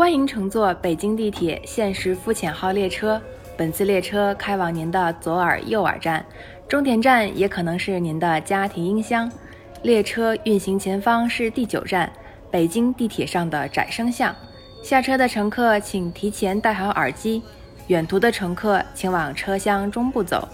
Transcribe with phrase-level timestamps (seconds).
[0.00, 3.20] 欢迎乘坐北京地铁限时肤浅号列车。
[3.54, 6.24] 本次列车开往您的左耳、右耳站，
[6.66, 9.30] 终点站也可能是您的家庭音箱。
[9.82, 12.10] 列车运行前方是第九站，
[12.50, 14.34] 北京地铁上的窄声巷。
[14.82, 17.42] 下车的乘客请提前戴好耳机，
[17.88, 20.48] 远途的乘客请往车厢中部走。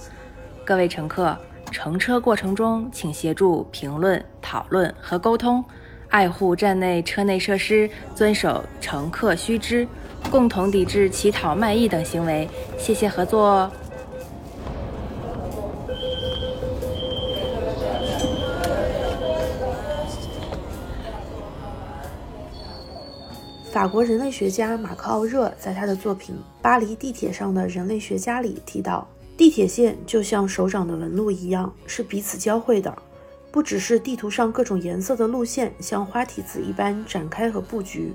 [0.64, 1.38] 各位乘客，
[1.70, 5.64] 乘车过程中请协助评论、讨论和沟通。
[6.08, 9.86] 爱护站内车内设施，遵守乘客须知，
[10.30, 12.48] 共同抵制乞讨卖艺等行为。
[12.78, 13.70] 谢谢合作哦。
[23.70, 32.96] 法国人类学家马克·奥热在他的作品《巴黎地铁上的人类学家》里提到，地铁线就像手掌的纹路一样，是彼此交汇的。
[33.56, 38.12] 不只是地图上各种颜色的路线像花体子一般展开和布局，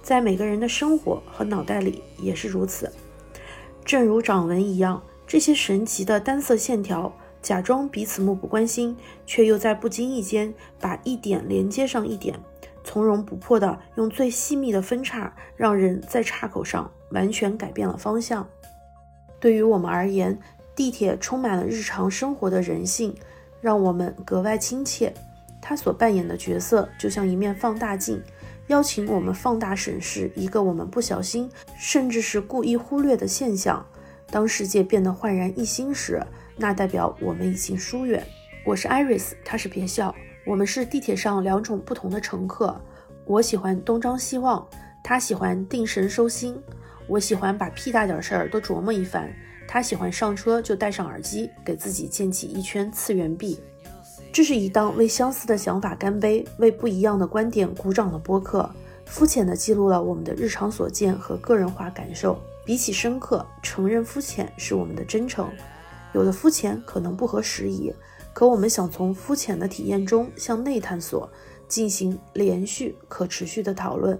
[0.00, 2.88] 在每个人的生活和脑袋里也是如此。
[3.84, 12.38] 正如掌纹一样，这些神奇的单色线条假装彼此漠不关心，却又在不经意间把一点连接上一点，
[12.84, 18.46] 从容不迫地用最细密的分叉，让人在岔口上完全改变了方向。
[19.40, 20.38] 对于我们而言，
[20.76, 23.12] 地铁充满了日常生活的人性。
[23.64, 25.10] 让我们格外亲切。
[25.58, 28.22] 他所扮演的角色就像一面放大镜，
[28.66, 33.82] 邀请我们放大审视一个我们不小心，甚至是故意忽略的现象。
[34.30, 36.22] 当世界变得焕然一新时，
[36.58, 38.22] 那代表我们已经疏远。
[38.66, 40.14] 我是 Iris，他是别笑。
[40.44, 42.78] 我们是地铁上两种不同的乘客。
[43.24, 44.68] 我喜欢东张西望，
[45.02, 46.62] 他喜欢定神收心。
[47.06, 49.32] 我喜欢把屁大点事儿都琢磨一番。
[49.74, 53.58] 他喜欢上车就戴上耳机，给自己建起一圈次元壁。
[54.32, 58.70] 这是一档为相似的想法干杯、为不一样的观点鼓掌的播客，
[59.04, 62.40] 肤浅地记录了我们的日常所见和个人化感受。
[62.64, 65.50] 比起深刻，承认肤浅是我们的真诚。
[66.12, 67.92] 有的肤浅可能不合时宜，
[68.32, 71.28] 可我们想从肤浅的体验中向内探索，
[71.66, 74.16] 进行连续可持续的讨论。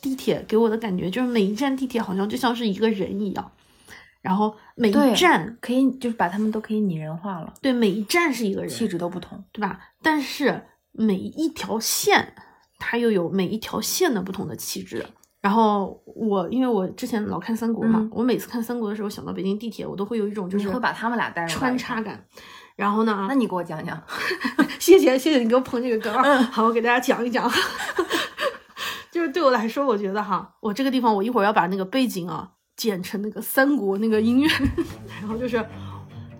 [0.00, 3.50] 地铁给我的感觉就是每一站地铁好像就像是一个人一样，
[4.24, 7.52] 然后每一站可以就是把他们都可以拟人化了。
[7.60, 9.78] 对，每一站是一个人，气质都不同，对吧？
[10.02, 12.34] 但是每一条线
[12.78, 15.04] 它又有每一条线的不同的气质。
[15.42, 22.24] 然后我因为我之前老看三国嘛，我每次看三国的时候想到北京地铁，我都会有一种就是会把他们俩带入穿插感。
[22.76, 23.26] 然后呢？
[23.28, 24.02] 那你给我讲讲，
[24.80, 26.42] 谢谢谢谢你给我捧这个梗。
[26.50, 27.46] 好，我给大家讲一讲。
[29.12, 34.48] 就是对我来说，我觉得哈，我这个地方我一会儿要把那个背景啊剪成那个三国那个音乐，
[35.20, 35.64] 然后就是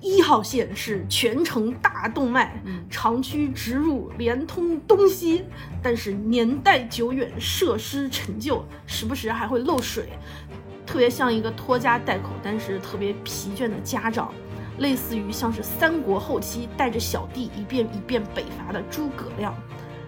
[0.00, 5.44] 一号线是全程大动脉，长驱直入，连通东西，
[5.83, 10.09] 但是年代久远，设施陈旧，时不时还会漏水，
[10.84, 14.31] 特别像一个拖家带口，但是特别疲倦的家长，
[14.78, 19.55] 类似于像是三国后期带着小弟一遍一遍北伐的诸葛亮。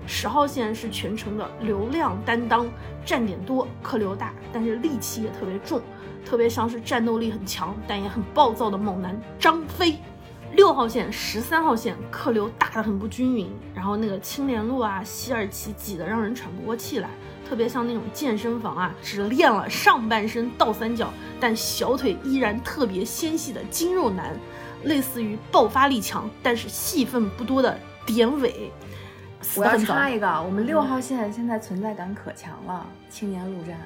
[0.09, 2.67] 十号线是全程的流量担当，
[3.05, 5.81] 站点多，客流大，但是戾气也特别重，
[6.27, 9.97] 特别像是战斗力很强但也很暴躁的猛男张飞。
[10.55, 17.11] 六号线、十三号线客流大的很不均匀，然后那个青莲路啊、西二旗挤得让人喘不过气来，
[17.47, 24.35] 特别像那种健身房啊，只练了上半身倒三角，但小腿依然特别纤细的肌肉男，
[24.85, 28.73] 类似于爆发力强但是戏份不多的典韦。
[29.57, 32.87] 我要插一个，我们六号线现在存在感可强了。
[33.11, 33.77] 青年路站，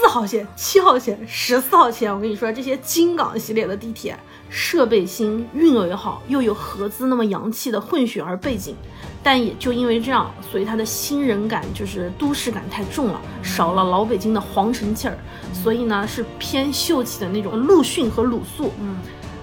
[0.00, 4.16] 四号线、七号线、十四号线，我跟你说，这些京港系列的地铁
[4.48, 8.76] 设备新，运维好，又有合资那么洋气的混血儿背景，
[9.24, 15.18] 但也就因为这样，所以它的新人感就是都市感太重了，少了老北京的皇城气儿，
[15.52, 18.70] 所以呢是偏秀气的那种陆逊和鲁肃。
[18.80, 18.96] 嗯。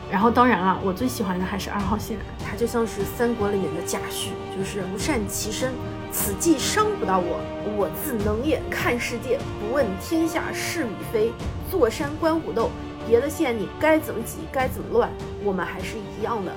[0.09, 2.17] 然后当然了，我最喜欢的还是二号线，
[2.49, 5.73] 它就像是三国里面的贾诩，就是不善其身，
[6.17, 7.41] 此计伤不到我，
[7.77, 11.33] 我自能也看世界，不问天下是与非，
[11.69, 12.71] 坐山观虎斗。
[13.05, 15.11] 别的县你该怎么挤，该怎么乱，
[15.43, 16.53] 我们还是一样的。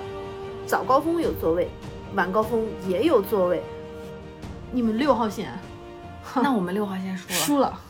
[0.65, 1.69] 早高峰有座位，
[2.15, 3.61] 晚高峰也有座位。
[4.71, 5.53] 你们六号线，
[6.37, 7.81] 那我们六号线输了，输了，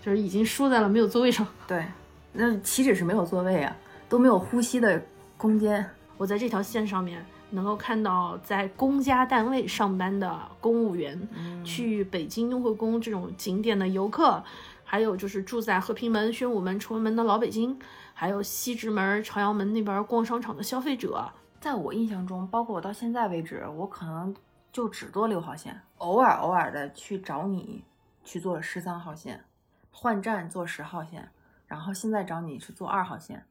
[0.00, 1.44] 就是已经输在了没有座位上。
[1.66, 1.84] 对，
[2.32, 3.76] 那岂止是没有座位啊！
[4.08, 5.02] 都没有呼吸的
[5.36, 5.84] 空间。
[6.16, 11.28] 我在这条线上面能够看到在公家单位上班的公务员，
[11.64, 14.42] 去北京雍和宫这种景点的游客，
[14.84, 17.78] 还有就是住在和平门、宣武门、崇文门的老北京，
[18.14, 21.30] 还有西直门、朝阳门那边逛商场的消费者。
[21.60, 24.34] 在我印象中，包括我到现在为止，我可能
[24.72, 27.84] 就只坐六号线，偶尔偶尔的去找你
[28.24, 29.44] 去坐十三号线，
[29.90, 31.30] 换站坐十号线，
[31.66, 33.44] 然后现在找你是坐二号线。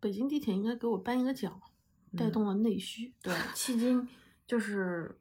[0.00, 1.60] 北京地铁应该给我颁一个奖，
[2.16, 3.14] 带动了内需。
[3.22, 4.08] 对，迄今
[4.46, 5.20] 就是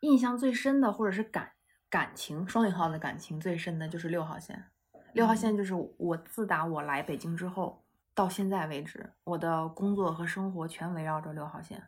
[0.00, 1.50] 印象最深的，或者是感
[1.88, 4.64] 感情双引号的感情最深的就是六号线。
[5.12, 7.82] 六号线就是我自打我来北京之后
[8.14, 11.82] 到现在为止，我的工作和生活全围绕着六号线，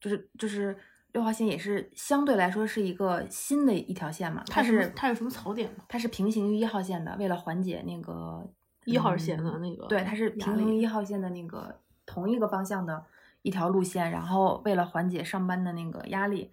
[0.00, 0.76] 就是就是
[1.12, 5.84] 六号线也是相对来说是一个新的一条线嘛，它是它有什么槽点吗？
[5.88, 8.44] 它是平行于一号线的，为了缓解那个
[8.86, 13.04] 一号线的那个，对，它是平行于一号线的那个同一个方向的
[13.44, 16.50] 一条路线，然后为了缓解上班的那个压力，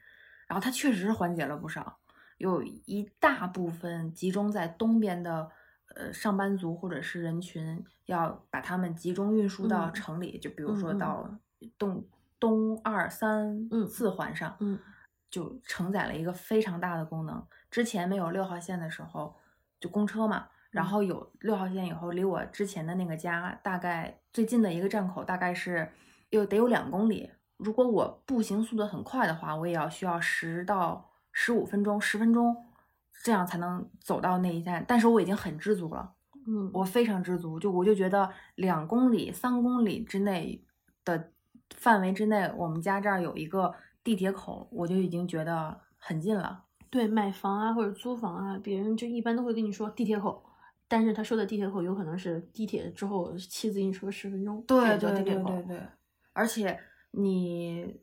[0.48, 1.98] 然后它确实是缓解了不少，
[2.38, 5.50] 有一大部分集中在东边的。
[5.94, 11.30] 呃，上班族或者是人群要把他们集中运输到城里，就比如说到
[11.78, 12.08] 东
[12.40, 14.80] 东二三四环上，嗯，
[15.30, 17.46] 就承载了一个非常大的功能。
[17.70, 19.36] 之前没有六号线的时候，
[19.82, 25.92] 就公车嘛，然后有六号线以后，离我之前的那个家大概最近的一个站口大概是
[26.32, 27.30] 有得有两公里。
[27.58, 32.66] 如果我步行速度很快的话，我也要需要十到十五分钟，十分钟。
[33.24, 36.12] 这样才能走到那一站，但是我已经很知足了，
[36.48, 40.66] 嗯，我非常知足，就我就觉得两公里、三公里之内
[41.06, 41.30] 的
[41.76, 46.64] 范围之内，我们家这儿有一个地铁口，我就已经觉得很近了。
[46.90, 50.44] 对，买房啊或者租房啊，别人就一般都会跟你说地铁口，
[50.88, 55.84] 但是他说的地铁口有可能是地铁之后骑自行车十分钟，对对对对对，
[56.34, 56.80] 而且
[57.12, 58.02] 你。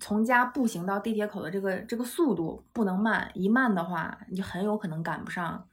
[0.00, 5.68] 从家步行到地铁口的这个这个速度不能慢，一慢的话，你就很有可能赶不上，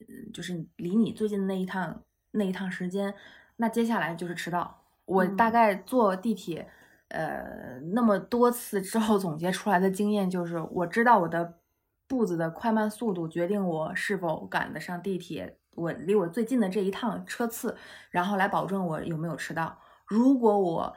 [0.00, 3.14] 嗯，就是离你最近的那一趟那一趟时间，
[3.58, 4.82] 那接下来就是迟到。
[5.04, 6.68] 我大概坐地铁，
[7.10, 11.60] 呃，那么多次之后总结出来的经验就是，我知道我的
[12.08, 17.76] 步子的快慢速度决定我是否赶得上地铁，我离我最近的这一趟车次，
[18.10, 19.78] 然后来保证我有没有迟到。
[20.06, 20.96] 如果我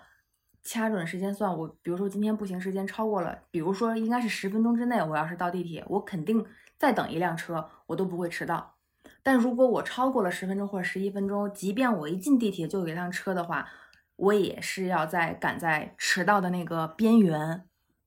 [0.64, 6.46] 掐准时间算，我比如说今天步行时间超过了，比如说应该是十分钟之内，我要是到地铁，我肯定
[6.78, 8.76] 再等一辆车，我都不会迟到。
[9.22, 13.68] 但如果我超过了十分钟或者十一分钟，即便我一进地铁就有一辆车的话，
[14.16, 17.66] 我也是要在赶在迟到的那个边缘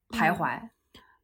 [0.08, 0.70] 徘徊。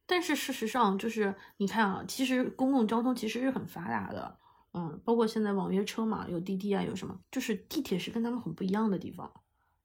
[0.06, 4.36] 但是事实上，就是你看啊，其实公共交通其实是很发达的，
[4.74, 9.32] 嗯，包括现在网约车嘛，有滴滴啊，有什么，就是地铁是跟他们很不一样的地方。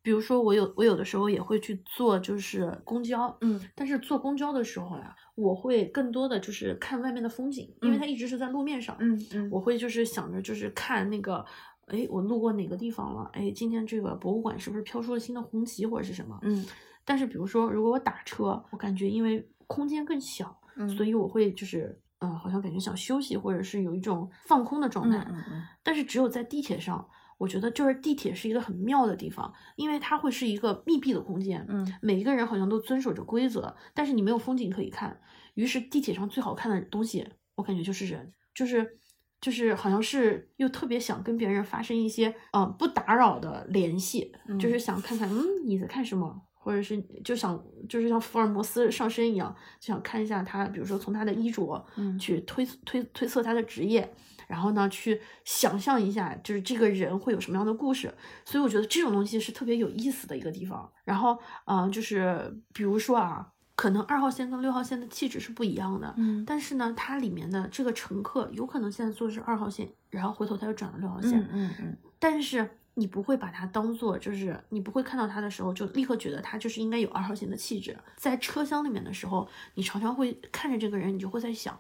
[0.08, 11.46] 比如说，我有我有的时候也会去坐，就是公交，嗯，但是坐公交的时候呀，我会更多的就是看外面的风景，因为它一直是在路面上，嗯嗯，我会就是想着就是看那个，
[11.88, 16.66] 哎，我路过哪个地方了，哎，今天这个博物馆是不是飘出了新的红旗或者是什么，嗯，
[17.04, 27.06] 但是比如说如果我打车，我感觉因为空间更小，嗯，所以我会就是嗯，好像感觉想休息或者是有一种放空的状态，嗯嗯，但是只有在地铁上。
[27.38, 35.20] 我觉得就是地铁是一个很妙的地方，因为它会是一个密闭的空间，嗯，每一个人好像都遵守着规则，但是你没有风景可以看。
[35.54, 39.00] 于是地铁上最好看的东西，我感觉就是人，就是
[39.40, 54.12] 就是好像是又特别想跟别人发生一些嗯不打扰的联系，就是想看看嗯你在看什么，或者是就想就是像福尔摩斯上身一样，就想看一下他，比如说从他的衣着，嗯，去推推推测他的职业。
[54.48, 58.14] 然后呢，去想象一下，就是这个人会有什么样的故事，
[58.46, 60.90] 所以我觉得这种东西是特别有意思的一个地方。
[61.04, 77.98] 然后，嗯，就是比如说啊，可能二号线跟六号线的气质是不一样的，嗯，但是呢，它里面的这个乘客有可能现在坐的是二号线，然后回头他又转了六号线，嗯嗯，但是你不会把它当做，就是你不会看到他的时候就立刻觉得他就是应该有二号线的气质。
[78.16, 81.78] 在车厢里面的时候，你常常会看着这个人，你就会在想。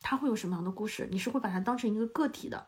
[0.00, 1.08] 他会有什么样的故事？
[1.10, 2.66] 你是会把它当成一个个体的，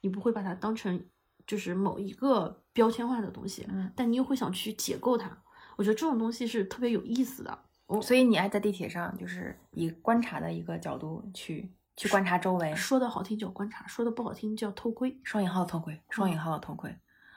[0.00, 1.04] 你不会把它当成
[1.46, 5.36] 就是某一个标签化的东西，嗯，但你又会想去解构它。
[5.76, 7.58] 我觉得这种东西是特别有意思的。
[8.02, 12.74] 所以你爱在地铁上，就是以观察的一个角度去去观察周围。
[12.74, 15.16] 说的好听叫观察，说的不好听叫偷窥。
[15.22, 16.92] 双引号的偷窥，双引号的偷窥。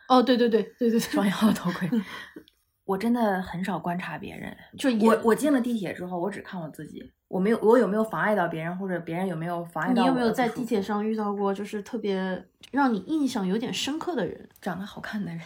[0.07, 1.87] 哦，对对对对对，双引号的偷窥。
[2.83, 7.11] 我真的很少观察别人，就我我进了地铁之后，我只看我自己。
[7.29, 10.03] 我没有，我有没有妨碍到别人，或者别人有没有妨碍到我？
[10.03, 15.39] 你有没有在地铁上遇到过就是特别让你印象有点深刻的人，长得好看的人？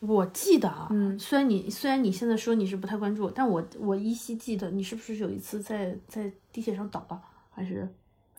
[0.00, 7.20] 我记得啊，嗯，虽然你虽然你现在说你是不太关注，但我我依稀记得你是不是有一次在在地铁上倒了，
[7.50, 7.88] 还是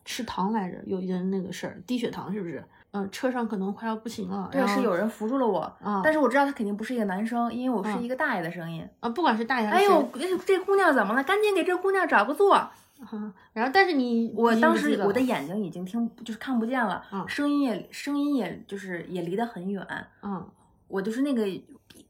[0.06, 0.78] 吃糖来着？
[0.86, 2.64] 有一件那个事儿，低血糖是不是？
[2.94, 4.50] 嗯，车上可能快要不行了。
[4.52, 9.10] 对，是有人扶住了我啊，但是我知道他肯定不是一个男生，因为我是一个大爷的声音啊。
[9.10, 10.10] 不管是大爷，哎呦，
[10.46, 11.24] 这姑娘怎么了？
[11.24, 12.70] 赶紧给这姑娘找个座。
[13.12, 19.86] 嗯，然后但是你我当时我的眼睛已经听就是看不见了，嗯声音也声音也就是也离得很远，
[20.22, 20.48] 嗯
[20.88, 21.46] 我就是那个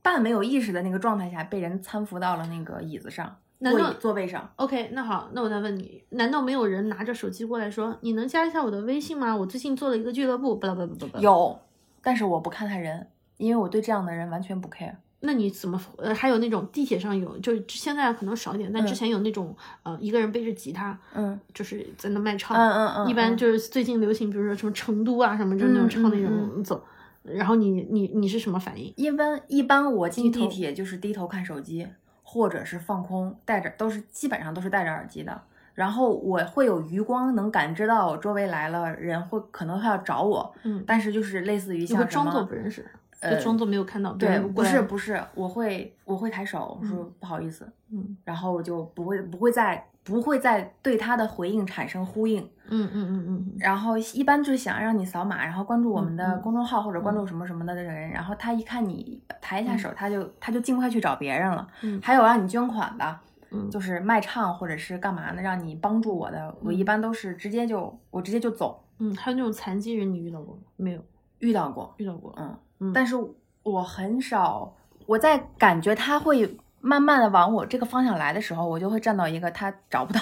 [0.01, 4.51] 半没有意识的那个状态下被人搀扶到了那个椅子上，难道座座位上。
[4.55, 9.35] OK，那好，那我再问你，难道没有人拿着手机过来说，你能加一下我的微信吗？
[9.35, 11.59] 我最近做了一个俱乐部，巴拉巴拉巴拉巴拉。，有，
[12.01, 13.07] 但是我不看他人，
[13.37, 14.95] 因为我对这样的人完全不 care。
[15.21, 26.83] 那你怎么呃，还有那种地铁上有，就是现在可能少一点，但之嗯前有那种、呃，一个人背着吉他，嗯就是在那卖唱，嗯嗯嗯，一般嗯就是最近流行，比如说什么成都啊什么，就那种嗯唱那嗯种走。
[27.23, 28.91] 然后你你你是什么反应？
[28.97, 31.87] 一般一般我进地铁就是低头看手机，
[32.23, 35.39] 或者是放空，戴着都是基本上都是戴着耳机的。
[35.75, 42.85] 然后我会有余光能感知到周围来了人会可能他要找我，嗯，但是就是类似于像什么装作不认识，
[43.21, 44.13] 就呃装作没有看到。
[44.13, 52.41] 对，不是不是，我会我会抬手我说嗯不好意思，嗯然后我就不会不会再不会再对他的回应产生呼应。
[52.73, 61.67] 嗯嗯嗯嗯嗯然后一般就是想让你扫码，然后关注我们嗯的嗯公众号或者关注什么什么的人，然后他一看你抬一下手，他就他就尽快去找别人了。
[61.81, 63.19] 嗯还有让你捐款的，
[63.51, 68.83] 嗯，就是卖唱或者是干嘛呢，让你帮助我的，我一般都是直接就我直接就走。
[68.99, 70.61] 嗯，还有那种残疾人，你遇到过吗？
[70.77, 71.01] 没有
[71.39, 72.33] 遇到过，遇到过。
[72.37, 73.15] 嗯，嗯但是
[73.63, 80.19] 我很少，我在感觉他会慢慢的往我这个方向来的时候，我就会站到一个他找不到、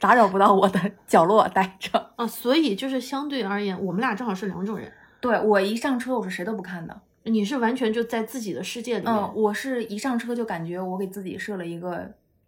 [0.00, 2.10] 打扰不到我的 角落待着。
[2.16, 4.90] 啊，所以就是相对而言，我们俩正好是两种人。
[5.20, 7.00] 对我一上车，我是谁都不看的。
[7.24, 11.98] 你是完全就在自己的世界里面，嗯，我是一上车就感觉我给自己设了一个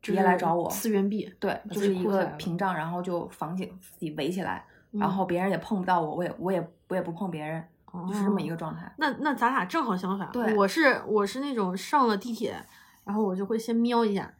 [0.02, 1.32] 就是别来找我，次元壁。
[1.38, 7.62] 对，就是一个屏障，然后就防起自己围起来，嗯然后别人也碰不到我，我也我也我也不碰别人，
[8.08, 8.54] 就是这么一个。
[8.54, 8.94] 状态。
[8.98, 10.30] 那那咱俩正好相反。
[10.32, 12.54] 对我是我是那种上了地铁，
[13.02, 14.32] 然后我就会先瞄一下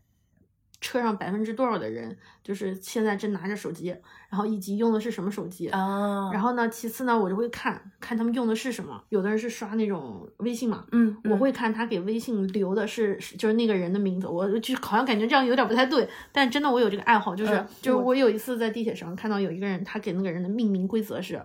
[0.81, 3.89] 车上百分之多少的人，就是现在正拿着手机，
[4.29, 5.69] 然后以及用的是什么手机。
[5.69, 9.03] 啊然后呢，其次呢，我就会看看他们用的是什么。
[9.09, 21.43] 有的人是刷那种微信嘛，嗯，我会看他给微信留的是是就是那个人的名字，我就好像感觉这样有点不太对，但真的我有这个爱好，就是、嗯就是我有一次在地铁上看到有一个人，他给那个人的命名规则是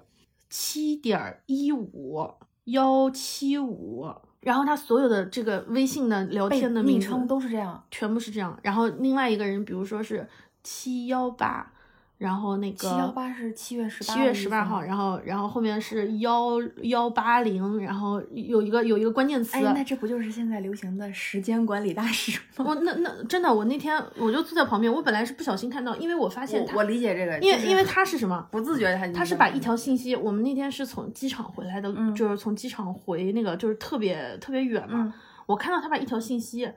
[0.50, 2.30] 七点一五
[2.66, 4.08] 幺七五，
[4.42, 7.84] 然后他所有的这个微信的聊天的名称都是这样。
[7.92, 10.28] 全部是这样，然后另外一个人，比如说是
[10.64, 11.72] 七幺八，
[12.20, 22.66] 然后那个七幺八是七月十八，七月十八号，然后然后后面是幺幺八零，然后有一个有一个关键词，哎，那这不就是现在流行的时间管理大师吗？
[22.68, 28.46] 我那那真的，我那天我就坐在旁边，我本来是不小心看到，因为我发现他，我我理解这个，就是因为因为他是什么？
[28.52, 35.14] 不自觉他他是把一条信息，我们那天是从机场回来的，嗯就是从机场回那个就是特别特别远嘛，嗯
[35.46, 36.70] 我看到他把一条信息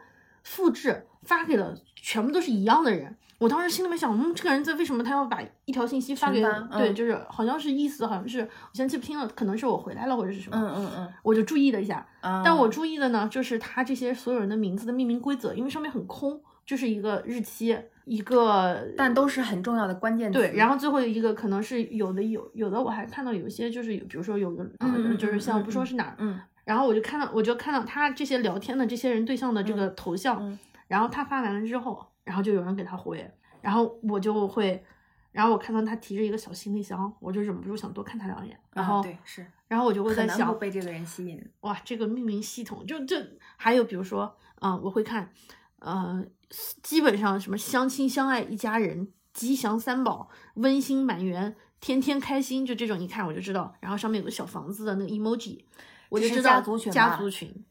[0.44, 6.94] 复制发给了全部都是一样的人，我当时心里面想，嗯，这个人在为什么他要把一条信息发给群发对，嗯。
[6.94, 11.12] 就是好像是意思好像是我现在记不清了，可能是我回来了或者是什么，嗯嗯嗯。
[11.24, 20.38] 我就注意了一下，啊，但我注意的呢，就是他这些所有人的名字的命名规则，因为上面很空，就是一个日期，一个但都是很重要的关键词。
[20.38, 26.38] 对，然后最后一个可能是有的有有的我还看到有一些就是有，比如说有个呃嗯嗯就是像不说是哪儿，嗯。
[26.64, 30.56] 然后我就看到我就看到他这些聊天的这些人对象的这个头像，嗯。
[30.86, 34.84] 然后他发完了之后，然后就有人给他回，然后我就会。
[35.30, 38.54] 然后我看到他提着一个小行李箱，我就忍不住想多看他两眼。
[38.74, 41.42] 然后，啊对是然后我就会在想，被这个人吸引。
[41.60, 43.26] 哇，这个命名系统就这
[43.56, 45.32] 还有比如说，嗯、我会看，
[45.78, 46.22] 呃，
[46.82, 53.74] 基本上什么相亲相爱一家人，吉祥三宝，温馨满园，天天开心，就这种一看我就知道。
[53.80, 55.64] 然后上面有个小房子的那个 emoji，
[56.10, 57.64] 我就知道家族群家族群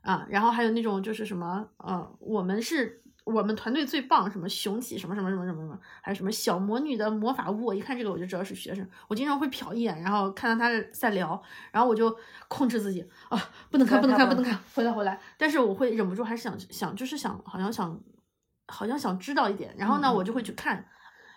[0.00, 0.26] 啊。
[0.28, 3.04] 然后还有那种就是什么，呃，我们是。
[3.26, 8.88] 我们团队最棒，什么雄起，什么什么什么什么什么，还有什么小魔女的魔法屋，我一看这个我就知道是学生。
[9.08, 11.42] 我经常会瞟一眼，然后看到他在聊，
[11.72, 12.16] 然后我就
[12.46, 13.36] 控制自己啊，
[13.68, 15.20] 不能看，不能看，不能看，回来回来。
[15.36, 18.00] 但是我会忍不住，还是想想，就是想，好像想，
[18.68, 19.74] 好像想知道一点。
[19.76, 20.86] 然后呢，我就会去看。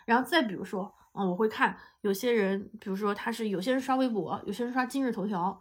[0.05, 5.59] 然后再比如说，嗯，我会看有些人，比如说他是有些人刷微博，有些人刷今日头条，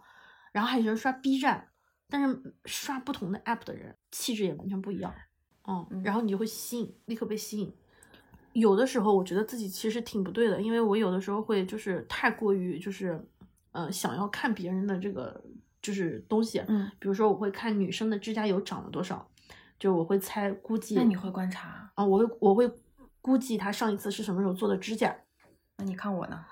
[0.51, 1.69] 然后还有人刷 B 站，
[2.07, 5.11] 但是刷不同的 app 的人，气质也完全不一样。
[5.69, 7.71] 嗯，嗯然后你就会吸引，立刻被吸引。
[8.53, 13.23] 有的时候我觉得自己其实挺不对的，因为我有的时候会就是太过于就是，
[13.71, 15.41] 呃，想要看别人的这个
[15.81, 19.29] 就是东西，嗯，比如说我会看女生的指甲油长了多少，
[19.77, 20.95] 就我会猜估计。
[20.95, 21.91] 那你会观察？
[21.93, 22.03] 啊？
[22.03, 22.69] 我会我会
[23.21, 25.15] 估计她上一次是什么时候做的指甲，
[25.77, 26.43] 那你看我呢？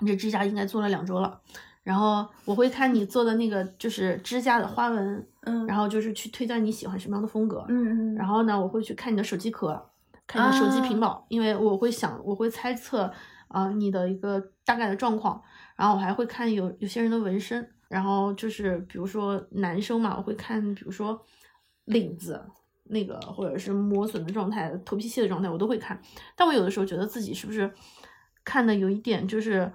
[0.00, 1.40] 你这指甲应该做了两周了。
[1.86, 7.64] 然后我会看你做的那个就是指甲的花纹，嗯然后就是去推断你喜欢什么样的风格。
[7.68, 9.80] 嗯嗯，然后呢，我会去看你的手机壳，
[10.26, 13.08] 看你的手机屏保，因为我会想，我会猜测
[13.46, 15.40] 啊、你的一个大概的状况，
[15.76, 21.24] 然后我还会看有有些人的纹身，然后就是比如说男生嘛，我会看比如说
[21.84, 22.44] 领子
[22.86, 26.02] 那个或者是磨损的状态、头皮屑的状态，我都会看。
[26.34, 27.72] 但我有的时候觉得自己是不是
[28.44, 29.70] 看的有一点就是。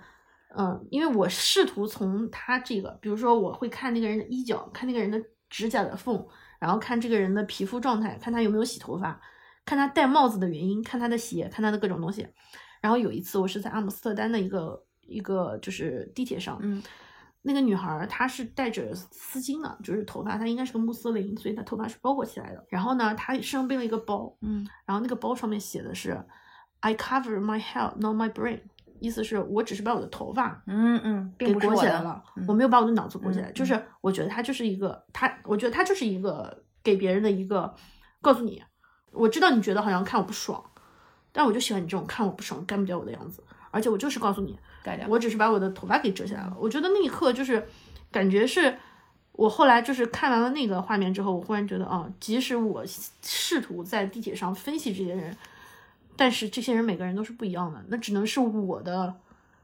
[0.58, 6.26] 嗯，因为我试图从他这个，比如说我会看那个人的衣角，看那个人的指甲的缝，
[6.60, 9.20] 然后看这个人的皮肤状态，看他有没有洗头发，
[9.66, 12.28] 看他戴帽子的原因，看他的鞋，看他的各种东西。
[12.82, 16.82] 然后有一次我是在阿姆斯特丹的一个一个就是地铁上，嗯
[17.44, 22.66] 那个女孩儿她是戴着丝巾的，就是头发她应该是个穆斯林，所以她头发是包裹起来的。
[22.70, 26.24] 然后呢，她身上背了一个包，嗯然后那个包上面写的是
[26.82, 28.62] "I cover my hair, not my brain"，
[29.02, 33.50] 意思是我只是把我的头发嗯嗯，给并不是我的裹起来了，嗯我没有把我的脑子裹起来。
[33.50, 37.74] 嗯就是我觉得他就是一个他，我觉得他就是一个给别人的一个
[38.22, 38.64] 告诉你，
[39.12, 40.64] 我知道你觉得好像看我不爽，
[41.32, 44.58] 但我就喜欢你这种看我不爽干不掉我的样子，而且我就是告诉你，
[45.08, 46.56] 我只是把我的头发给遮起来了。
[46.58, 47.68] 我觉得那一刻就是
[48.12, 48.78] 感觉是。
[49.34, 52.84] 我后来就是看完了那个画面之后，我忽然觉得啊，即使我
[53.24, 55.36] 试图在地铁上分析这些人，
[56.22, 59.12] 但是这些人每个人都是不一样的，那只能是我的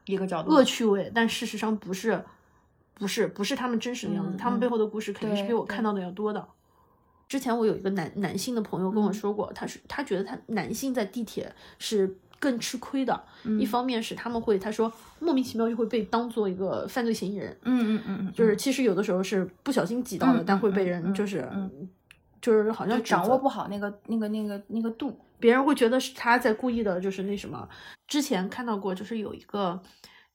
[0.06, 2.20] 一个角度恶趣味，但事实上不是，
[2.94, 6.44] 不是不是他们真实的样子，嗯他们背后的故事肯定是比我看到的要多的。
[7.28, 13.22] 之前我有一个男男性的朋友跟我嗯说过，他是他觉得他男性在地铁是更吃亏的，
[13.60, 21.88] 一方面是他们会他说莫名其妙就会被当做一个犯罪嫌疑人，嗯嗯嗯嗯，就是其实有的时候是不小心挤到的，嗯但会被嗯嗯人就是、嗯
[22.42, 25.16] 就是好像掌握不好那个那个那个那个度。
[25.38, 27.68] 别人会觉得是他在故意的，就是那什么。
[28.06, 29.80] 之前看到过，就是有一个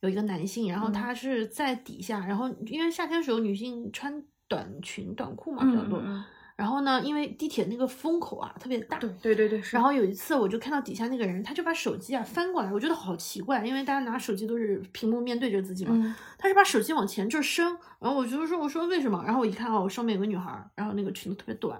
[0.01, 6.23] 有一个男性，然后嗯他是在底下，然后因为夏天的时候女性穿短裙短裤嘛比较多，嗯
[6.55, 17.65] 然后呢，因为地铁那个风口啊特别大，对对对对，然后有一次我就看到底下那个人，他就把手机啊翻过来，我觉得好奇怪，因为大家拿手机都是屏幕面对着自己嘛，嗯他是把手机往前这伸，
[17.99, 19.23] 然后我就说我说为什么？
[19.25, 21.75] 然后我一看哦，上面有个女孩儿，然后那个裙子特别短，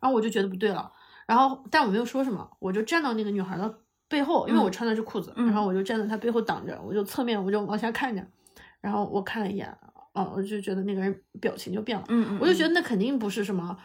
[0.00, 0.90] 然后我就觉得不对了，
[1.26, 8.24] 然后但我没有说什么，我就站到那个女孩的背后，因为我嗯穿的是裤子，嗯然后我就站在她背后挡着，我就侧面我就往下看着，
[8.80, 9.68] 然后我看了一眼，
[10.12, 13.76] 哦，我就觉得那个人表情就变了，嗯，我就觉得那肯定不是什么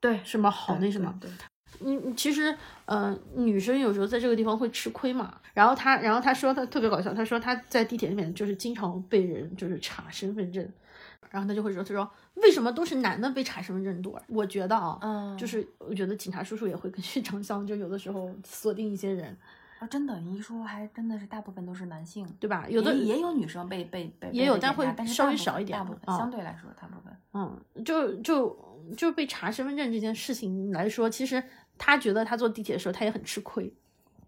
[0.00, 1.36] 对什么好那什么，对，对
[1.80, 5.38] 你你其实，呃，女生有时候在这个地方会吃亏嘛。
[5.54, 10.66] 然后她，然后她说她特别搞笑，她说她在地铁里面就是经常被人就是查身份证，
[11.30, 14.20] 然后他就会说，他说为什么都是男的被查身份证多？
[14.28, 19.36] 我觉得啊，嗯，就是我觉得警察叔叔也会根据长相，就有的时候锁定一些人，
[19.78, 22.66] 啊，真的，你一说还真的是大部分都是男性，对吧？
[22.68, 27.16] 有的也也有女生被被被也有但会但是稍微少一点大部分啊相对来说大部分。
[27.34, 31.42] 嗯，就就就被查身份证这件事情来说，其实
[31.78, 33.72] 他觉得他坐地铁的时候他也很吃亏，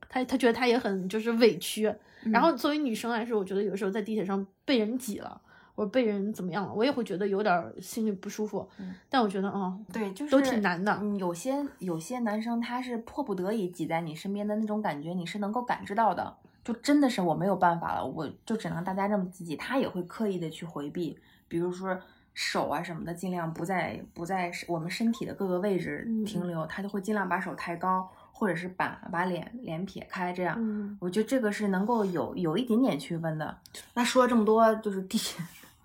[0.09, 1.95] 他他觉得他也很就是委屈。
[2.33, 5.39] 然后作为女生来说，我觉得有时候在地铁上被人挤了，
[5.75, 8.69] 或者被人怎么样了，我也会觉得有点儿心里不舒服。
[8.79, 16.37] 嗯但我觉得啊、对，就是都挺难的嗯，有些有些男生他是迫不得已挤在你身边的那种感觉，你是能够感知到的。
[16.65, 19.55] 就真的是我没有办法了，我就只能大家这么挤挤。
[19.55, 21.95] 他也会刻意的去回避，比如说
[22.33, 30.57] 手啊什么的，尽量不在不在我们身体的各个位置嗯停留，他就会尽量把手抬高，或者是把把脸脸撇开，这样。
[30.59, 33.59] 嗯，我觉得这个是能够有有一点点区分的。
[33.93, 35.45] 那说了这么多，就是地铁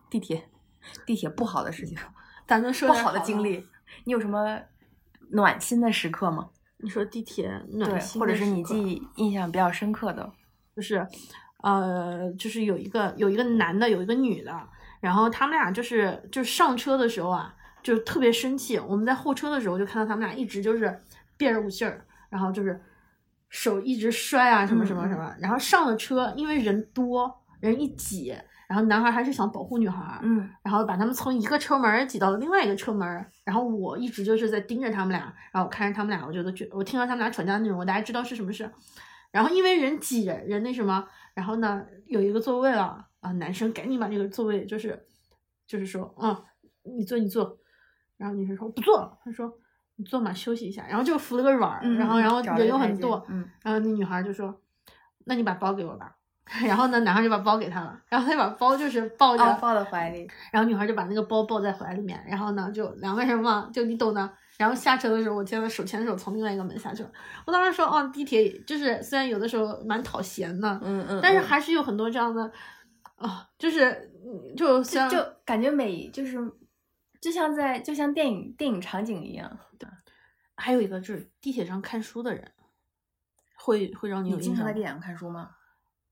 [0.10, 0.50] 地铁
[1.06, 1.98] 地铁不好的事情，
[2.48, 3.43] 咱们说不好的经。
[3.43, 3.65] 历，
[4.06, 4.60] 你有什么
[5.32, 6.50] 暖心的时刻吗？
[6.78, 10.32] 你说地铁暖，心或者是你记忆印象比较深刻的。
[10.76, 11.06] 就是，
[11.62, 14.58] 呃，就是有一个有一个男的，有一个女的，
[15.02, 18.80] 然后他们俩就是就是上车的时候啊，就特别生气。
[18.80, 21.04] 我们在候车的时候就看到他们俩一直就是
[21.36, 22.82] 别着股劲儿，然后就是
[23.50, 25.36] 手一直摔啊什么什么什么。
[25.41, 28.34] 然后上了车，因为人多人一挤，
[28.69, 38.71] 然后男孩还是想保护女孩，嗯然后把他们从一个车门挤到了另外一个车门，然后我一直就是在盯着他们俩，然后我看着他们俩，我觉得觉我听到他们俩吵架的内容，我大概知道是什么事。
[39.32, 45.03] 然后因为人挤人人那什么，然后呢有一个座位了啊，男生赶紧把这个座位就是
[45.65, 46.43] 就是说啊，
[46.84, 47.58] 你坐你坐，
[48.17, 49.51] 然后女生说我不坐了，他说
[49.95, 54.62] 你坐嘛休息一下，然后就扶了个软儿，嗯，然后然后人又很多，嗯然后那女孩就说
[55.25, 56.15] ：“那你把包给我吧。”
[56.65, 60.29] 然后呢，男孩就把包给她了，然后他就把包就是抱着，哦，抱在怀里。
[60.51, 64.29] 然后女孩就把那个包抱在怀里面，然后呢，就两个人嘛，就你懂的。
[64.57, 67.12] 然后下车的时候，我见到手牵手从另外一个门下去了。
[67.45, 72.51] 我当时说，哦，地铁就是虽然有的时候蛮讨嫌的，嗯嗯，但是嗯还是有很多这样的，
[73.15, 76.38] 啊、就是嗯就像就就感觉每就是
[77.21, 79.49] 就像在就像电影电影场景一样。
[79.77, 79.88] 对
[80.57, 82.51] 还有一个就是地铁上看书的人，
[83.55, 85.51] 会会让你有印象经常在地铁上看书吗？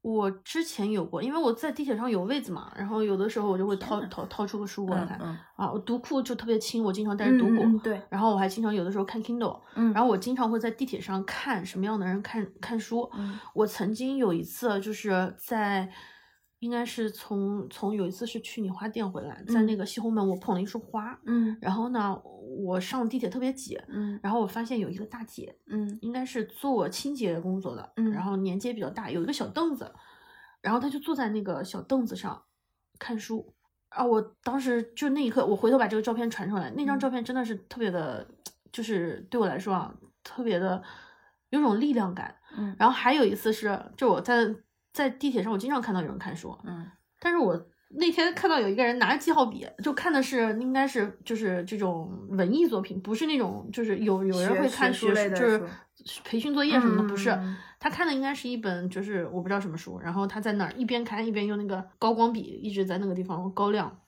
[0.02, 5.72] 我之前有过，因为我在地铁上有位子嘛，然后有的时候我就会掏掏掏出个书过来看、嗯啊。
[5.72, 13.10] 我读库就特别轻，我经常带着读库，嗯嗯对，然后我还经常有的时候看 Kindle，嗯，然后我经常会在地铁上看什么样的人看看书。
[13.18, 15.90] 嗯我曾经有一次就是在，
[16.60, 22.20] 应该是从从有一次是去你花店回来，在嗯那个西红门我捧了一束花，嗯然后呢
[22.60, 29.92] 我上地铁特别挤，嗯然后我发现有一个大姐，嗯应该是做清洁工作的，嗯然后年纪也比较大，有一个小凳子，
[30.62, 32.44] 然后她就坐在那个小凳子上
[33.00, 33.54] 看书。
[33.90, 34.04] 啊！
[34.06, 38.28] 我当时就那一刻，我回头把这个照片传出来，那张嗯照片真的是特别的，
[38.70, 40.84] 就是对我来说啊，特别的
[41.52, 42.36] 有种力量感。
[42.58, 44.54] 嗯然后还有一次是，就我在
[44.98, 47.56] 在地铁上，我经常看到有人看书，嗯但是我
[47.90, 55.64] 那天看到有一个人拿着记号笔，就看的是应该是就是这种文艺作品，不是那种就是有有人会看学术类的就是
[56.24, 64.00] 培训作业什么的，不是嗯他看的应该是一本就是我不知道什么书，然后他在那儿一边看一边用那个高光笔一直在那个地方高亮，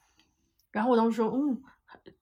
[0.72, 1.62] 然后我当时说嗯。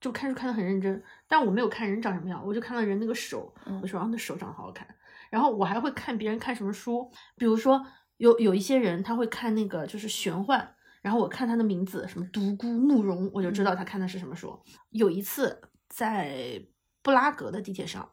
[0.01, 4.85] 就看书看的很认真，但我没有看人长什么样，我就看到人那个手，嗯我说啊，那手长得好好看。
[5.29, 7.79] 然后我还会看别人看什么书，比如说
[8.19, 14.57] 有有一些人他会看那个就是玄幻，然后我看他的名字什么独孤慕容，我就知道他看的是什么书。
[14.91, 16.61] 有一次在
[17.01, 18.07] 布拉格的地铁上，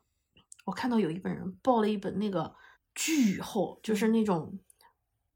[0.65, 2.55] 我看到有一本人抱了一本那个
[2.95, 4.59] 巨厚，就是那种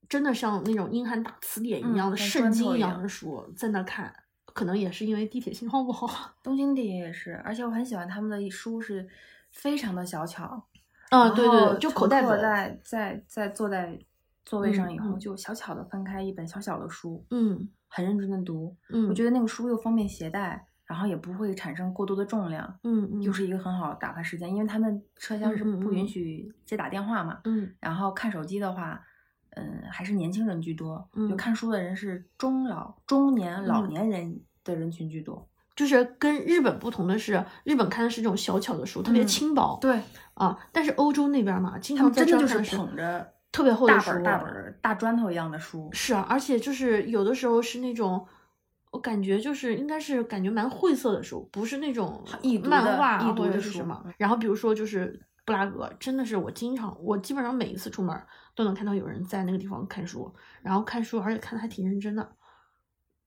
[0.08, 4.14] 真的像那种英汉大词典一样的圣经一样的书，在那看。
[4.52, 6.34] 可能也是因为地铁信号不好。
[6.42, 9.08] 东京地铁也是，而且我很喜欢他们的书是
[9.52, 10.42] 非常的小巧，
[11.10, 12.40] 啊，然后对对对，就口袋本。
[12.42, 13.96] 在在在坐在
[14.50, 17.68] 座位上以后，就小巧的翻开一本小小的书，嗯。
[17.92, 18.76] 很认真的读。
[18.88, 27.40] 嗯，我觉得那个书又方便携带，然后也不会产生过多的重量，嗯嗯，又是一个很好打发时间，因为他们车厢是不允许接打电话嘛。
[27.44, 27.72] 嗯。
[27.80, 29.00] 然后看手机的话，
[29.56, 31.34] 嗯，还是年轻人居多，就。
[31.34, 33.84] 嗯看书的人是中老、中年、老。
[33.84, 35.48] 嗯年人的人群居多。
[35.74, 39.78] 就是跟日本不同的是，日本看的是这种小巧的书，特别嗯轻薄。
[39.80, 40.00] 对，
[40.34, 45.88] 啊，但是欧洲那边嘛，经他们真的就是捧着特别厚的书大本大本大砖头一样的书。
[45.92, 48.26] 是啊，而且就是有的时候是那种，
[48.90, 54.14] 我感觉就是应该是感觉蛮晦涩的书，不是那种易漫画啊易读或者的书是什么嗯。
[54.18, 58.16] 然后比如说就是布拉格，真的是我经常，我基本上每一次出门
[58.54, 60.32] 都能看到有人在那个地方看书，
[60.62, 62.32] 然后看书，而且看的还挺认真的，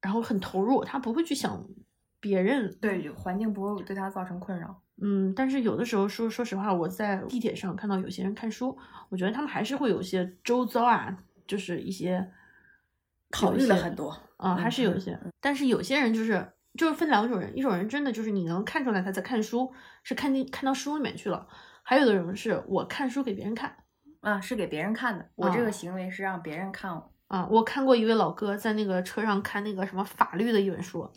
[0.01, 1.61] 然后很投入，他不会去想
[2.21, 4.82] 别人对，环境不会对他造成困扰。
[5.05, 8.77] 嗯，但是有的时候说说实话，我在地铁上看到有些人看书，
[9.09, 12.31] 我觉得他们还是会有一些周遭啊，就是一些
[13.29, 15.19] 考虑了很多啊，嗯还是有一嗯些。
[15.41, 21.45] 但是有些人就是就是分两种人，一种人真的就是你能看出来他在看书，是看进看到书里面去了；
[21.83, 23.75] 还有的人是我看书给别人看
[24.21, 25.29] 啊，是给别人看的。
[25.35, 27.11] 我这啊个行为是让别人看我。
[27.27, 27.45] 啊。
[27.51, 31.11] 我看过一位老哥在那个车上看那个什么法律的一本书，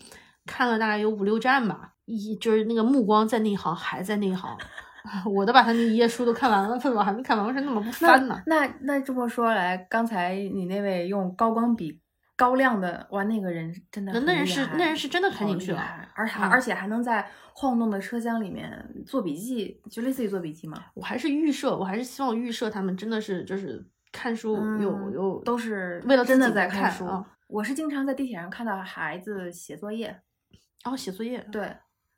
[0.45, 4.57] 看了大概有五六站吧，一就是那个目光在那一行，还在那一行。
[5.25, 8.43] 我都把他那一页书都看完了，我还没看完，我说你怎么不翻呢？
[8.47, 12.01] 那那这么说来，刚才你那位用高光笔
[12.35, 15.81] 高亮的，哇，那个人真的那那人是那人是真的看进去了
[16.15, 18.69] 而且、嗯而且还能在晃动的车厢里面
[19.07, 20.77] 做笔记，就类似于做笔记嘛。
[20.95, 26.77] 我还是预设，我还是希望预设他们真的是就是看书有、嗯有都是为了真的在书。
[26.77, 30.09] 看书我是经常在地铁上看到孩子写作业，
[30.83, 31.77] 然后写作业，对，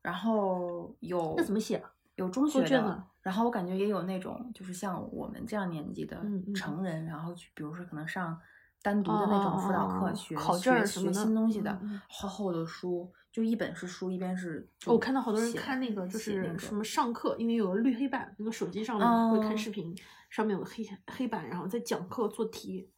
[0.09, 1.93] 然后有那怎么写啊？
[2.15, 8.41] 有中学的然后我感觉也有那种就是像我们这样年纪的嗯嗯成人，然后去比如说可能上
[8.81, 19.95] 单独的那种辅导课，学考证什么新东西的，厚厚的书，就一本是书，一边是我看到好多人看那个就是什么上课，因为有个绿黑板，那个手机上面会看哦视频，
[20.31, 22.89] 上面有个黑黑板，然后在讲课做题，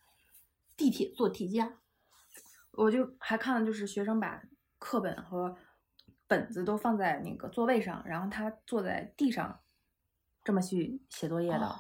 [0.77, 1.73] 地铁做题家。
[2.70, 4.40] 我就还看了，就是学生把
[4.79, 5.57] 课本和
[6.30, 9.58] 本子都放在那个座位上，然后他坐在地上，
[10.44, 11.74] 这么去写作业的，哦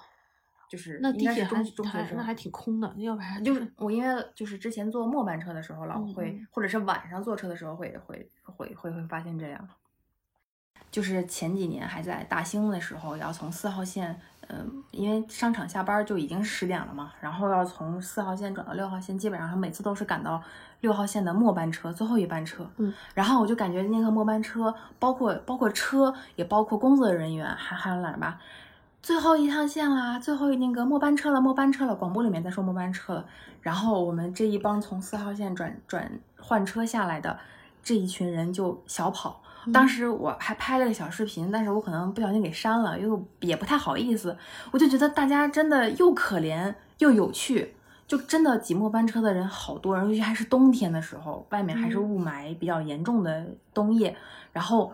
[0.68, 9.68] 就是那地铁还中中学生，还那还挺空的，要不然就是我因为就是之前坐末班车的时候，老嗯会、嗯或者是晚上坐车的时候会会会会会发现这样。
[10.90, 14.20] 就是前几年还在大兴的时候，要从四号线，
[14.52, 20.42] 嗯、因为商场下班就已经十点了嘛，然后要从四号线转到六号线，基本上他每次都是赶到
[20.80, 22.68] 六号线的末班车，最后一班车。
[22.78, 28.40] 嗯，然后我就感觉那个末班车，包括包括车，也包括工作人员，还还有哪儿吧，
[29.02, 33.24] 最后一趟线啦，最后那个末班车了，末班车了，广播里面在说末班车了。
[33.62, 37.38] 然后我们这一帮从四号线转转换车下来的
[37.82, 39.42] 这一群人就小跑，
[39.72, 44.36] 当时我还拍了个小视频，但是我可能不小心给删了，因为也不太好意思。
[44.70, 47.74] 我就觉得大家真的又可怜又有趣，
[48.08, 54.16] 就真的挤末班车的人好多人，尤其还是冬天的时候，外面还是雾霾比较严重的冬夜，
[54.52, 54.92] 然后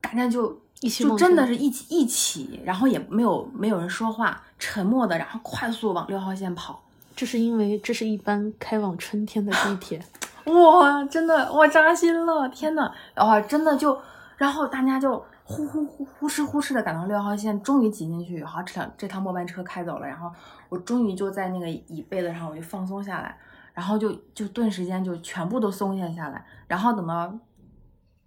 [0.00, 6.82] 大家就一起就真的是一起一起，然后也没有没有人说话，沉默的，然后快速往六号线跑。
[7.14, 10.00] 这是因为这是一班开往春天的地铁。
[10.48, 12.48] 哇，真的，我扎心了！
[12.48, 14.00] 天呐，哇，真的就，
[14.36, 18.42] 然后大家就呼呼呼呼哧呼哧的赶到六号线，终于挤进去。
[18.42, 20.30] 好，这趟这趟末班车开走了，然后
[20.68, 23.36] 我终于就在那个椅背子上，我就放松下来，
[23.74, 26.44] 然后就就顿时间就全部都松懈下来。
[26.66, 27.32] 然后等到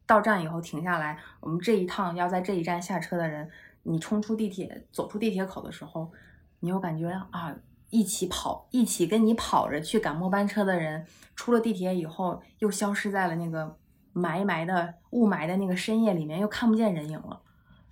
[0.06, 3.50] 到站以后停下来，我们这一趟要在这一站下车的人，
[3.84, 6.12] 你冲出地铁，走出地铁口的时候，
[6.60, 7.56] 你又感觉啊。
[7.92, 13.78] 一起跑，一起跟你跑着去赶末班车的人，出了地铁以后，又消失在了那个
[14.14, 17.42] 霾霾的雾霾的那个深夜里面，又看不见人影了。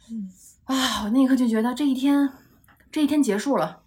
[0.09, 0.29] 嗯，
[0.63, 2.31] 啊，我那一刻就觉得这一天，
[2.89, 3.83] 这一天结束了。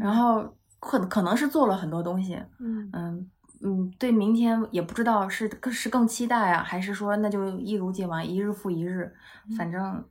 [0.00, 3.30] 然后可可能是做了很多东西，嗯嗯
[3.62, 9.14] 嗯，对明天也不知道是更是更期待啊，还是说那就一如既往，一日复一日。
[9.58, 10.02] 反正，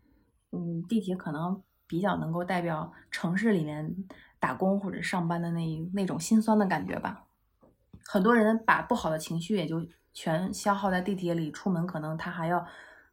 [0.51, 3.95] 嗯，地铁可能比较能够代表城市里面。
[4.41, 7.27] 打工或者上班的那一那种心酸的感觉吧，
[8.04, 12.65] 很多人把不好的情绪也就全消耗在地铁里，出门可能他还要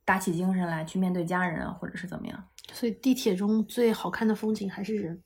[0.07, 2.49] 打起精神来去面对家人啊，或者是怎么样。
[2.73, 5.23] 所以地铁中最好看的风景还是人。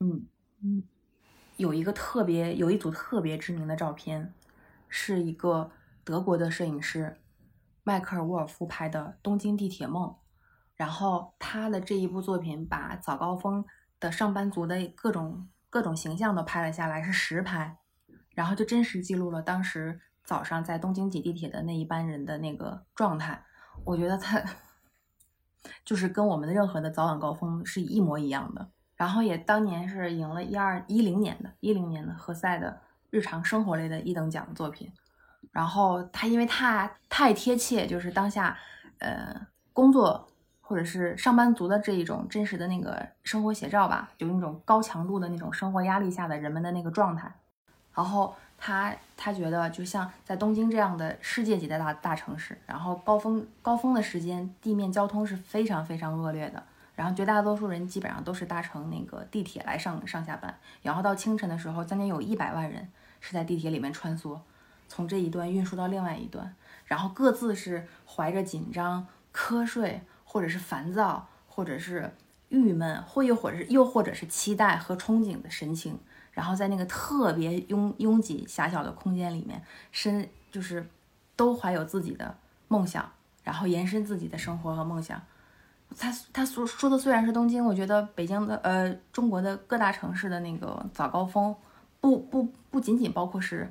[0.00, 0.26] 嗯
[0.62, 0.82] 嗯，
[1.58, 4.32] 有一个特别有一组特别知名的照片，
[4.88, 5.70] 是一个
[6.02, 7.18] 德国的摄影师
[7.84, 10.08] 迈克尔沃尔夫拍的《东京地铁梦》，
[10.74, 13.62] 然后他的这一部作品把早高峰。
[14.02, 17.76] 的上班族的各种各种形象都拍了下来，是实拍，
[18.34, 23.44] 然后就真实记录了当时早上在东京挤地铁的那一班人的那个状态。
[23.84, 24.42] 我觉得他
[25.84, 28.68] 就是跟我们的任何的早晚高峰是一模一样的。
[28.96, 34.92] 然后也当年是赢了一二一零年的一零年的何塞的日常生活类的一等奖的作品。
[35.52, 38.58] 然后他因为他太贴切，就是当下
[38.98, 40.28] 呃工作。
[40.64, 47.30] 或者是上班族的这一种真实的那个生活写照吧，就那种高强度的那种生活压力下的人们的那个状态。
[47.92, 56.62] 然后他他觉得，就像在东京这样的世界级的大大城市，然后高峰高峰的时间，地面交通是非常非常恶劣的。
[56.94, 60.54] 然后绝大多数人基本上都是搭乘那个地铁来上上下班。
[60.80, 62.88] 然后到清晨的时候，将近有一百万人
[63.20, 64.38] 是在地铁里面穿梭，
[64.88, 66.54] 从这一端运输到另外一端，
[66.86, 70.00] 然后各自是怀着紧张、瞌睡。
[70.32, 72.10] 或者是烦躁，或者是
[72.48, 75.98] 郁闷，或又或者是又或者是期待和憧憬的神情，
[76.32, 80.88] 然后在那个特别拥拥挤狭小的空间里面，身就是
[81.36, 82.34] 都怀有自己的
[82.68, 83.06] 梦想，
[83.44, 85.20] 然后延伸自己的生活和梦想。
[85.98, 91.54] 他他所说的虽然是东京，我觉得北京的呃中国的各大城市的那个早高峰，
[92.00, 93.70] 不不不仅仅包括是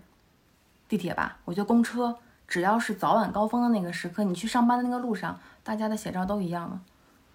[0.88, 2.16] 地铁吧，我觉得公车。
[2.48, 6.80] 只要是早晚高峰的那个时刻，你去上班的那个路上，大家的写照都一样的，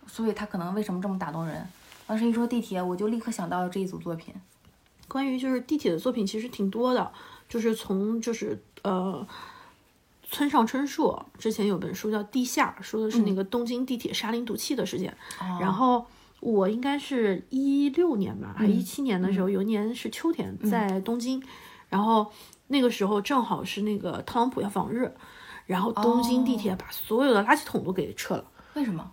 [0.07, 1.67] 所以他可能为什么这么打动人？
[2.07, 4.35] 当时一说地铁，我就立刻想到了这一组作品。
[5.09, 7.13] 关于就是地铁的作品其实挺多的，
[7.49, 9.27] 就是从就是呃，
[10.29, 15.17] 村上春树之前有本书叫《地下》，说的是那个东京地铁沙林毒气的事件。
[15.61, 16.05] 然后
[16.41, 21.43] 我应该是一六年吧，还一七年的时候，有一年是秋天在东京，
[21.89, 22.31] 然后。
[22.69, 25.15] 那个时候正好是那个特朗普要访日，
[25.67, 28.45] 然后东京地铁把所有的垃圾桶都给撤了。
[28.75, 29.11] 为什么？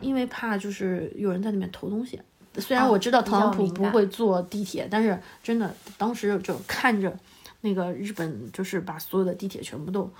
[0.00, 2.20] 因为怕就是有人在里面偷东西。
[2.54, 7.16] 虽然我知道特朗普不会坐地铁，但是真的当时就看着
[7.60, 10.10] 那个日本就是把所有的地铁全部都，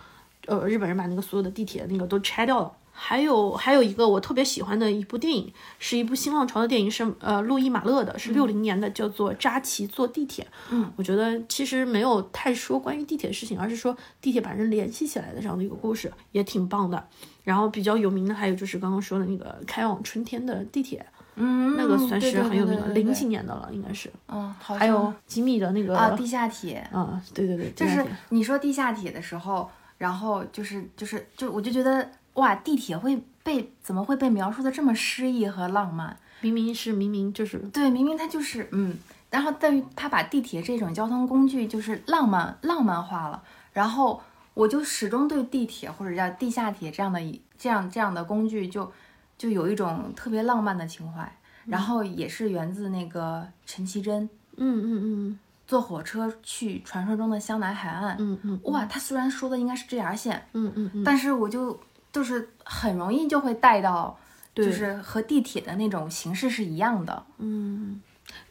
[0.46, 2.72] 呃，日本人把那个所有的地铁那个都拆掉了。
[3.02, 10.44] 还有还有一个我特别喜欢的一部电影，是一部新浪潮的电影，是呃路易马勒的，是六零年的，叫做《扎奇坐地铁》。
[10.70, 17.02] 嗯，我觉得其实没有太说关于地铁的事情，而是说地铁把人联系起来的这样的一个故事，也挺棒的。
[17.42, 21.04] 然后比较有名的还有就是刚刚说的那个开往春天的地铁，
[21.36, 24.12] 嗯，那个算是很有名的，零几年的了，应该是。
[24.28, 26.86] 嗯，还有吉米的那个啊，地下铁。
[26.92, 32.06] 啊，对对对，就是你说地下铁的时候，然后就是就是就我就觉得。
[32.40, 36.16] 哇，地铁会被怎么会被描述的这么诗意和浪漫？
[36.40, 38.96] 明明是明明就是对，明明它就是嗯，
[39.28, 43.42] 然后在于他把地铁这种交通工具就是浪漫浪漫化了，
[43.74, 44.22] 然后
[44.54, 47.20] 我就始终对地铁或者叫地下铁这样的
[47.58, 48.90] 这样这样的工具就
[49.36, 51.30] 就有一种特别浪漫的情怀，
[51.66, 54.26] 然后也是源自那个陈绮贞，
[54.56, 61.78] 嗯嗯嗯，坐火车去传说中的香南海岸，嗯嗯，哇，他虽然说的应该是 JR 线，嗯嗯嗯，但是我就。
[62.12, 64.18] 就是很容易就会带到，
[64.54, 67.22] 就是和地铁的那种形式是一样的。
[67.38, 68.00] 嗯，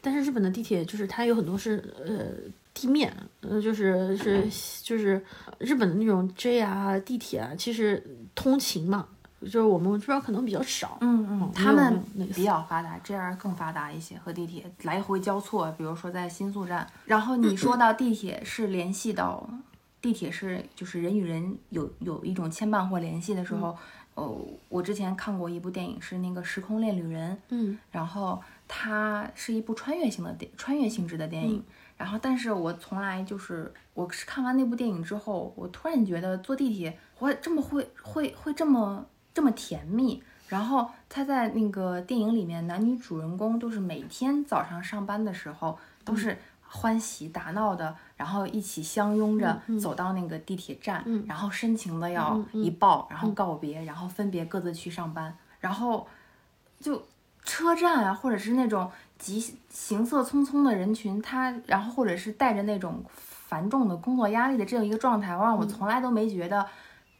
[0.00, 4.48] 但是日本的地铁就是它有很多是呃地面，呃就是是
[4.82, 5.22] 就是
[5.58, 8.02] 日本的那种 JR 地铁啊，其实
[8.34, 9.06] 通勤嘛，
[9.42, 10.98] 就是我们这边可能比较少。
[11.00, 12.02] 嗯嗯，他们
[12.34, 15.70] 比较发达，JR 更发达一些，和地铁来回交错。
[15.72, 19.48] 比如说在新宿站，然后你 说到地铁是联系到，
[20.00, 23.76] 地铁是就是人与人有有一种牵绊或联系的时候，
[24.14, 31.62] 哦，我之前看过一部电影是那个《时空恋旅人》，嗯然后它是一部穿越性的电穿越性质的电影。
[31.96, 40.22] 然后，但是我从来就是，我是看完那部电影之后，我突然觉得坐地铁会这么会会会这么这么甜蜜。
[40.48, 46.38] 然后他在那个电影里面，男女主人公都是每天早上上班的时候都是
[46.72, 56.06] 欢喜打闹的，然后一起相拥着走到那个地铁站，然后深情的要一抱，然后告别，然后分别各自去上班，然后
[56.78, 57.02] 就
[57.44, 66.64] 车站啊，或者是那种急行色匆匆的人群，他然后或者是带着那种繁重的工作压力的这样一个状态，让我从来都没觉得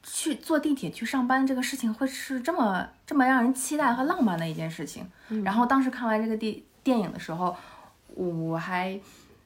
[0.04, 5.10] 去坐地铁去上班这个事情会是这么这么让人期待和浪漫的一件事情。
[5.44, 7.56] 然后当时看完这个电电影的时候，
[8.14, 8.98] 我还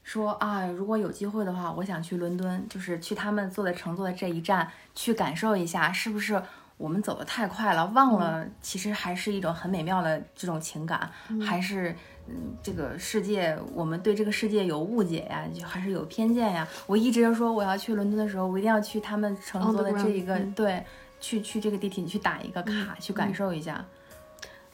[0.05, 6.41] 说啊，如果有机会的话，我想去伦敦，就是去他们坐的乘坐的这一站去感受一下，是不是
[6.77, 11.11] 我们走得太快了，忘了其实还是一种很美妙的这种情感，
[11.45, 11.97] 还是
[12.29, 16.69] 嗯，这个世界我们对这个世界有误解呀，就还是有偏见呀。
[16.87, 20.53] 我一直说我要去伦敦的时候，我一定要去他们乘坐的这一个嗯。
[20.53, 20.85] 对，
[21.21, 23.83] 去去这个地铁去打一个卡，去感受一下。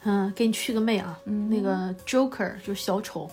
[0.03, 3.29] 嗯，给你去个妹啊，那个 Joker 就是小丑，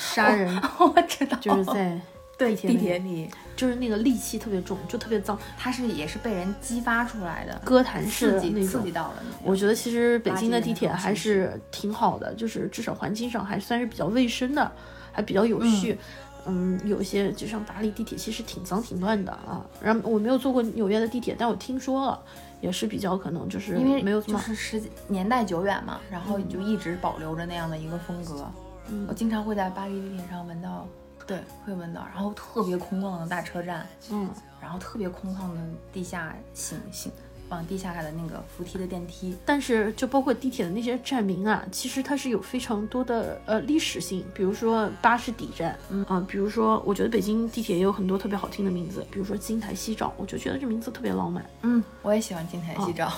[0.00, 2.00] 杀人 我知道，就是在
[2.38, 8.90] 对地铁里就是那个戾气特别重，就特别脏，它是也是被人激发出来的，歌坛式刺激的那种刺激。
[8.90, 9.22] 到了。
[9.44, 14.72] 我觉得其实北京的地铁还是挺好的，就是至少环境上还算是比较卫生的，
[15.12, 15.98] 还比较有序。
[16.46, 19.62] 嗯有些就像巴黎地铁其实挺脏挺乱的啊。
[19.82, 22.22] 然后我没有坐过纽约的地铁，但我听说了，
[22.62, 28.50] 也是比较可能就是因为没有这么就是时年代久远嘛，然后就一直保留着那样的一个风格。
[28.56, 28.69] 嗯
[29.08, 30.86] 我经常会在巴黎地铁上闻到，
[31.26, 34.28] 对，会闻到，然后特别空旷的大车站，嗯
[34.60, 35.60] 然后特别空旷的
[35.92, 37.10] 地下行行
[37.48, 39.36] 往地下的那个扶梯的电梯。
[39.44, 51.44] 但是就包括地铁的那些站名啊，其实它是有非常多的呃历史性，比如说巴士底站，嗯啊，比如说我觉得北京地铁也有很多特别好听的名字，比如说金台夕照，我就觉得这名字特别浪漫。
[51.62, 53.10] 嗯，我也喜欢金台夕照。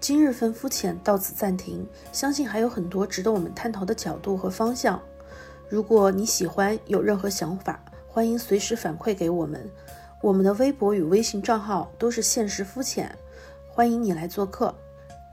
[0.00, 5.00] 今日份肤浅到此暂停，相信还有很多值得我们探讨的角度和方向。
[5.68, 9.68] 如果你喜欢，有任何想法，欢迎随时反馈给我们。
[10.22, 13.12] 我们的微博与微信账号都是现实肤浅，
[13.68, 14.72] 欢迎你来做客。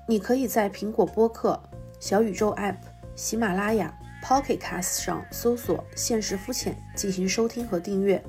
[0.08, 1.60] 你可以在苹果播客、
[1.99, 2.78] 小宇宙 App、
[3.15, 8.21] 喜马拉雅、Pocket Cast 上搜索“现实肤浅”进行收听和订阅。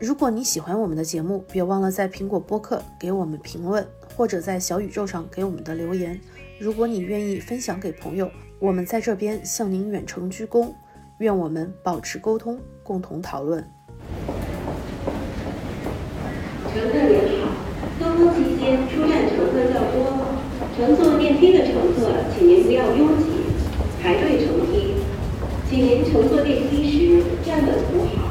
[0.00, 6.20] 如果你喜欢我们的节目，别忘了在苹果播客给我们评论，或者在小宇宙上给我们的留言。
[6.58, 10.72] 如果你愿意分享给朋友，我们在这边向您远程鞠躬。
[11.18, 13.64] 愿我们保持沟通，共同讨论。
[16.72, 17.50] 乘客您好，
[18.00, 20.26] 高峰期间出站乘客较多，
[20.76, 23.24] 乘坐电梯的乘客请您不要拥挤，
[24.02, 24.94] 排队乘梯。
[25.70, 28.23] 请您乘坐电梯时站稳扶好，